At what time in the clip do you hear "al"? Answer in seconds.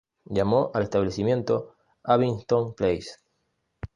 0.73-0.81